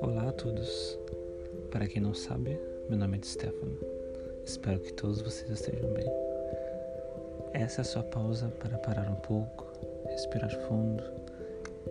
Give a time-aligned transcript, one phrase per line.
[0.00, 0.96] Olá a todos.
[1.72, 2.56] Para quem não sabe,
[2.88, 3.76] meu nome é Stefano.
[4.44, 6.06] Espero que todos vocês estejam bem.
[7.52, 9.66] Essa é a sua pausa para parar um pouco,
[10.06, 11.02] respirar fundo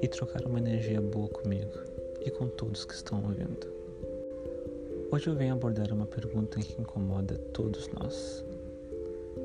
[0.01, 1.77] e trocar uma energia boa comigo
[2.21, 3.67] e com todos que estão ouvindo.
[5.11, 8.45] Hoje eu venho abordar uma pergunta que incomoda todos nós.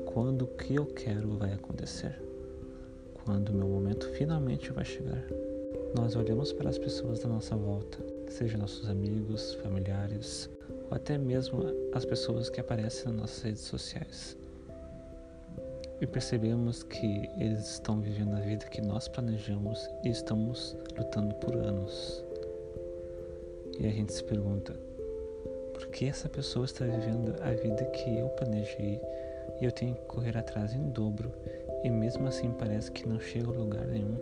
[0.05, 2.26] Quando o que eu quero vai acontecer?
[3.27, 5.21] Quando o meu momento finalmente vai chegar?
[5.93, 7.97] Nós olhamos para as pessoas da nossa volta,
[8.29, 10.49] seja nossos amigos, familiares
[10.89, 11.61] ou até mesmo
[11.93, 14.37] as pessoas que aparecem nas nossas redes sociais
[15.99, 21.53] e percebemos que eles estão vivendo a vida que nós planejamos e estamos lutando por
[21.53, 22.23] anos.
[23.77, 24.71] E a gente se pergunta:
[25.73, 29.01] por que essa pessoa está vivendo a vida que eu planejei
[29.59, 31.29] e eu tenho que correr atrás em dobro
[31.87, 34.17] e mesmo assim parece que não chega a lugar nenhum?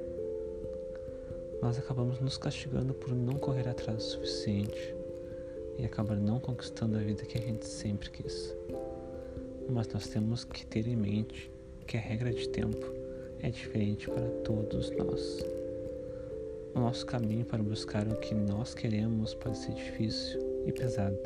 [1.63, 4.95] Nós acabamos nos castigando por não correr atrás o suficiente
[5.79, 8.55] e acabar não conquistando a vida que a gente sempre quis.
[9.67, 11.51] Mas nós temos que ter em mente
[11.87, 12.85] que a regra de tempo
[13.39, 15.43] é diferente para todos nós.
[16.75, 21.17] O nosso caminho para buscar o que nós queremos pode ser difícil e pesado,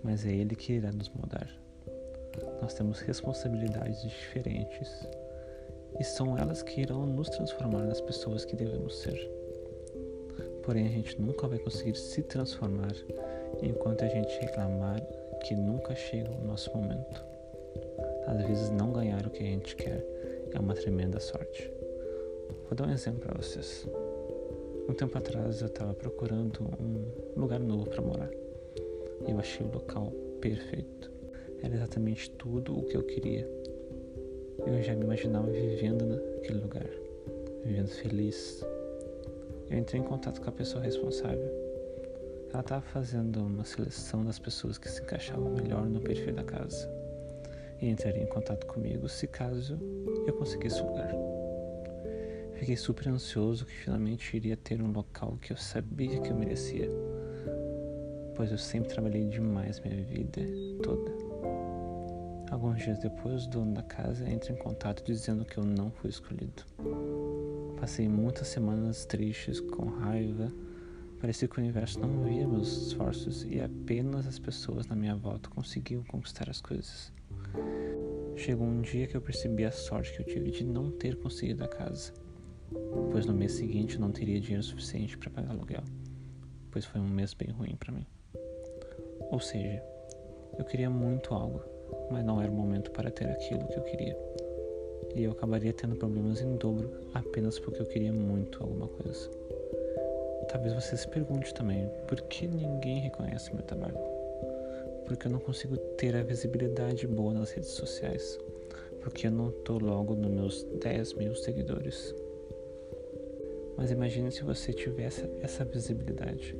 [0.00, 1.67] mas é Ele que irá nos mudar.
[2.60, 5.06] Nós temos responsabilidades diferentes
[5.98, 9.30] e são elas que irão nos transformar nas pessoas que devemos ser.
[10.62, 12.92] Porém, a gente nunca vai conseguir se transformar
[13.62, 15.00] enquanto a gente reclamar
[15.44, 17.24] que nunca chega o nosso momento.
[18.26, 20.04] Às vezes, não ganhar o que a gente quer
[20.52, 21.72] é uma tremenda sorte.
[22.64, 23.86] Vou dar um exemplo para vocês.
[24.88, 28.30] Um tempo atrás eu estava procurando um lugar novo para morar
[29.26, 31.10] eu achei o local perfeito.
[31.62, 33.48] Era exatamente tudo o que eu queria.
[34.66, 36.86] Eu já me imaginava vivendo naquele lugar,
[37.64, 38.64] vivendo feliz.
[39.70, 41.50] Eu entrei em contato com a pessoa responsável.
[42.50, 46.88] Ela estava fazendo uma seleção das pessoas que se encaixavam melhor no perfil da casa
[47.80, 49.78] e entraria em contato comigo se caso
[50.26, 51.14] eu conseguisse lugar.
[52.54, 56.90] Fiquei super ansioso que finalmente iria ter um local que eu sabia que eu merecia,
[58.34, 60.40] pois eu sempre trabalhei demais minha vida
[60.82, 61.37] toda.
[62.50, 66.08] Alguns dias depois, o dono da casa entra em contato dizendo que eu não fui
[66.08, 66.64] escolhido.
[67.78, 70.50] Passei muitas semanas tristes, com raiva.
[71.20, 75.50] Parecia que o universo não via meus esforços e apenas as pessoas na minha volta
[75.50, 77.12] conseguiam conquistar as coisas.
[78.34, 81.64] Chegou um dia que eu percebi a sorte que eu tive de não ter conseguido
[81.64, 82.14] a casa,
[83.10, 85.82] pois no mês seguinte eu não teria dinheiro suficiente para pagar aluguel,
[86.70, 88.06] pois foi um mês bem ruim para mim.
[89.30, 89.82] Ou seja,
[90.56, 91.60] eu queria muito algo,
[92.10, 94.16] mas não era o momento para ter aquilo que eu queria.
[95.14, 99.28] E eu acabaria tendo problemas em dobro apenas porque eu queria muito alguma coisa.
[100.48, 104.18] Talvez você se pergunte também por que ninguém reconhece meu trabalho
[105.08, 108.38] porque eu não consigo ter a visibilidade boa nas redes sociais,
[109.00, 112.14] porque eu não estou logo nos meus 10 mil seguidores.
[113.76, 116.54] Mas imagine se você tivesse essa visibilidade,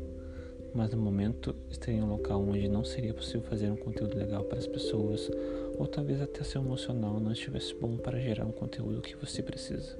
[0.74, 4.44] mas no momento estaria em um local onde não seria possível fazer um conteúdo legal
[4.44, 5.30] para as pessoas,
[5.78, 9.96] ou talvez até seu emocional não estivesse bom para gerar um conteúdo que você precisa.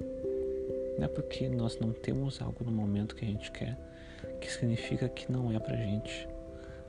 [0.97, 3.77] Não é porque nós não temos algo no momento que a gente quer
[4.41, 6.27] que significa que não é pra gente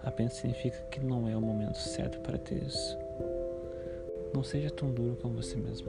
[0.03, 2.97] apenas significa que não é o momento certo para ter isso.
[4.35, 5.89] Não seja tão duro com você mesmo.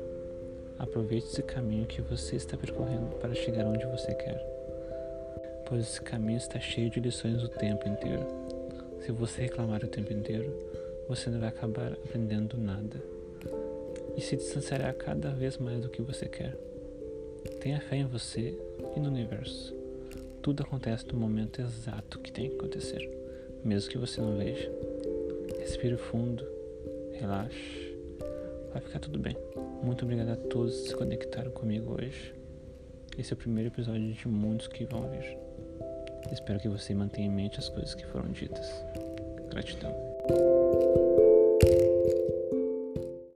[0.79, 4.43] Aproveite esse caminho que você está percorrendo para chegar onde você quer,
[5.71, 8.27] pois esse caminho está cheio de lições o tempo inteiro.
[8.99, 10.53] Se você reclamar o tempo inteiro,
[11.07, 13.01] você não vai acabar aprendendo nada
[14.17, 16.57] e se distanciará cada vez mais do que você quer.
[17.61, 18.53] Tenha fé em você
[18.97, 19.73] e no universo.
[20.41, 23.21] Tudo acontece no momento exato que tem que acontecer
[23.63, 24.69] mesmo que você não veja.
[25.59, 26.45] Respire fundo,
[27.13, 27.95] relaxe,
[28.73, 29.37] vai ficar tudo bem.
[29.83, 32.33] Muito obrigado a todos que se conectaram comigo hoje.
[33.17, 35.50] Esse é o primeiro episódio de muitos que vão vir.
[36.31, 38.85] Espero que você mantenha em mente as coisas que foram ditas.
[39.49, 39.93] Gratidão.